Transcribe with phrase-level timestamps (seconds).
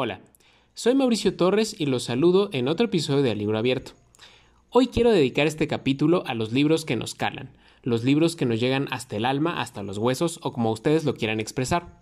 [0.00, 0.20] Hola,
[0.74, 3.94] soy Mauricio Torres y los saludo en otro episodio de Libro Abierto.
[4.70, 7.50] Hoy quiero dedicar este capítulo a los libros que nos calan,
[7.82, 11.16] los libros que nos llegan hasta el alma, hasta los huesos o como ustedes lo
[11.16, 12.00] quieran expresar.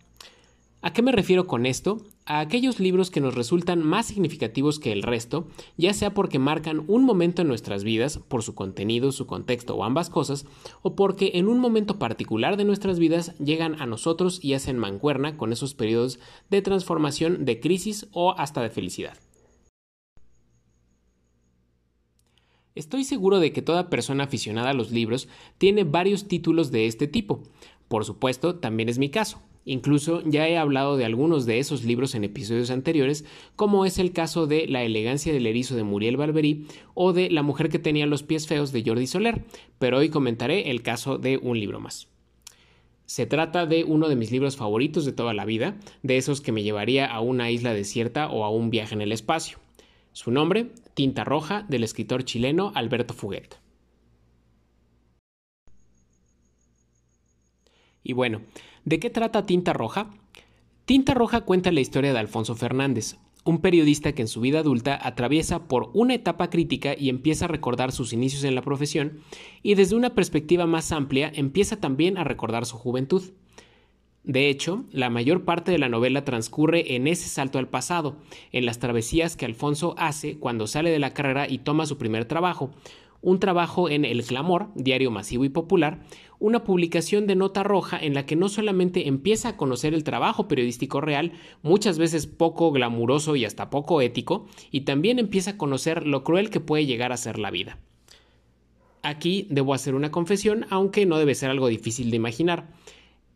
[0.86, 1.98] ¿A qué me refiero con esto?
[2.26, 6.84] A aquellos libros que nos resultan más significativos que el resto, ya sea porque marcan
[6.86, 10.46] un momento en nuestras vidas, por su contenido, su contexto o ambas cosas,
[10.82, 15.36] o porque en un momento particular de nuestras vidas llegan a nosotros y hacen mancuerna
[15.36, 19.18] con esos periodos de transformación, de crisis o hasta de felicidad.
[22.76, 25.26] Estoy seguro de que toda persona aficionada a los libros
[25.58, 27.42] tiene varios títulos de este tipo.
[27.88, 29.42] Por supuesto, también es mi caso.
[29.68, 33.24] Incluso ya he hablado de algunos de esos libros en episodios anteriores,
[33.56, 37.42] como es el caso de La elegancia del erizo de Muriel Barberí o de La
[37.42, 39.44] mujer que tenía los pies feos de Jordi Soler,
[39.80, 42.06] pero hoy comentaré el caso de un libro más.
[43.06, 46.52] Se trata de uno de mis libros favoritos de toda la vida, de esos que
[46.52, 49.58] me llevaría a una isla desierta o a un viaje en el espacio.
[50.12, 53.65] Su nombre, Tinta Roja, del escritor chileno Alberto Fuguet.
[58.06, 58.42] Y bueno,
[58.84, 60.10] ¿de qué trata Tinta Roja?
[60.84, 64.96] Tinta Roja cuenta la historia de Alfonso Fernández, un periodista que en su vida adulta
[65.02, 69.22] atraviesa por una etapa crítica y empieza a recordar sus inicios en la profesión,
[69.64, 73.24] y desde una perspectiva más amplia empieza también a recordar su juventud.
[74.22, 78.18] De hecho, la mayor parte de la novela transcurre en ese salto al pasado,
[78.52, 82.24] en las travesías que Alfonso hace cuando sale de la carrera y toma su primer
[82.24, 82.70] trabajo,
[83.26, 85.98] un trabajo en El Clamor, diario masivo y popular,
[86.38, 90.46] una publicación de nota roja en la que no solamente empieza a conocer el trabajo
[90.46, 96.06] periodístico real, muchas veces poco glamuroso y hasta poco ético, y también empieza a conocer
[96.06, 97.80] lo cruel que puede llegar a ser la vida.
[99.02, 102.68] Aquí debo hacer una confesión, aunque no debe ser algo difícil de imaginar.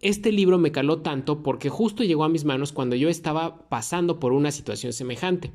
[0.01, 4.21] Este libro me caló tanto porque justo llegó a mis manos cuando yo estaba pasando
[4.21, 5.51] por una situación semejante.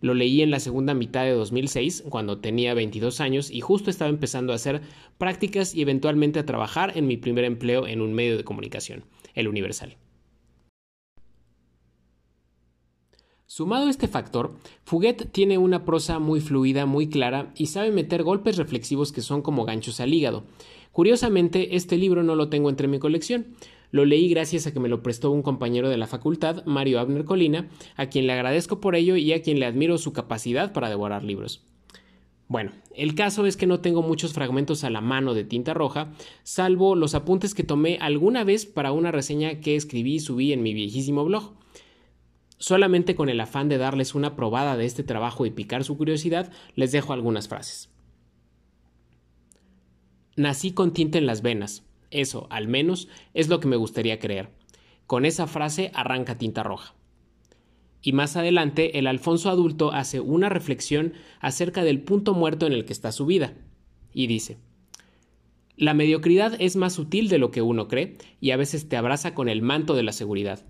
[0.00, 4.10] Lo leí en la segunda mitad de 2006, cuando tenía 22 años y justo estaba
[4.10, 4.82] empezando a hacer
[5.18, 9.04] prácticas y eventualmente a trabajar en mi primer empleo en un medio de comunicación,
[9.34, 9.96] el Universal.
[13.48, 18.24] Sumado a este factor, Fuguet tiene una prosa muy fluida, muy clara y sabe meter
[18.24, 20.42] golpes reflexivos que son como ganchos al hígado.
[20.90, 23.54] Curiosamente, este libro no lo tengo entre mi colección,
[23.92, 27.24] lo leí gracias a que me lo prestó un compañero de la facultad, Mario Abner
[27.24, 30.88] Colina, a quien le agradezco por ello y a quien le admiro su capacidad para
[30.88, 31.62] devorar libros.
[32.48, 36.12] Bueno, el caso es que no tengo muchos fragmentos a la mano de tinta roja,
[36.42, 40.64] salvo los apuntes que tomé alguna vez para una reseña que escribí y subí en
[40.64, 41.54] mi viejísimo blog.
[42.58, 46.50] Solamente con el afán de darles una probada de este trabajo y picar su curiosidad,
[46.74, 47.90] les dejo algunas frases.
[50.36, 54.50] Nací con tinta en las venas, eso, al menos, es lo que me gustaría creer.
[55.06, 56.94] Con esa frase arranca tinta roja.
[58.02, 62.84] Y más adelante, el Alfonso adulto hace una reflexión acerca del punto muerto en el
[62.84, 63.54] que está su vida.
[64.12, 64.58] Y dice,
[65.76, 69.34] La mediocridad es más sutil de lo que uno cree y a veces te abraza
[69.34, 70.64] con el manto de la seguridad.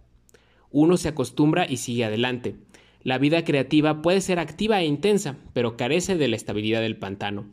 [0.79, 2.55] Uno se acostumbra y sigue adelante.
[3.03, 7.47] La vida creativa puede ser activa e intensa, pero carece de la estabilidad del pantano.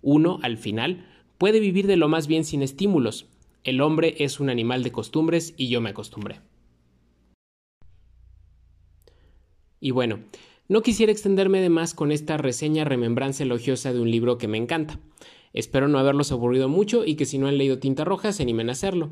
[0.00, 3.26] Uno, al final, puede vivir de lo más bien sin estímulos.
[3.64, 6.40] El hombre es un animal de costumbres y yo me acostumbré.
[9.78, 10.20] Y bueno,
[10.66, 14.56] no quisiera extenderme de más con esta reseña remembranza elogiosa de un libro que me
[14.56, 14.98] encanta.
[15.52, 18.70] Espero no haberlos aburrido mucho y que si no han leído Tinta Roja se animen
[18.70, 19.10] a hacerlo.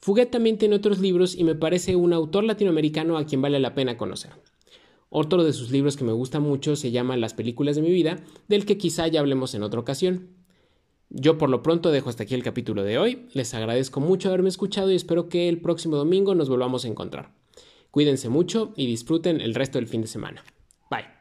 [0.00, 3.74] Fuguet también tiene otros libros y me parece un autor latinoamericano a quien vale la
[3.74, 4.32] pena conocer.
[5.08, 8.18] Otro de sus libros que me gusta mucho se llama Las películas de mi vida,
[8.48, 10.28] del que quizá ya hablemos en otra ocasión.
[11.08, 13.26] Yo por lo pronto dejo hasta aquí el capítulo de hoy.
[13.32, 17.32] Les agradezco mucho haberme escuchado y espero que el próximo domingo nos volvamos a encontrar.
[17.90, 20.44] Cuídense mucho y disfruten el resto del fin de semana.
[20.90, 21.15] Bye.